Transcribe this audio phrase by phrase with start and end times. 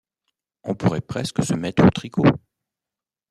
[0.63, 2.25] On pourrait presque se mettre au tricot.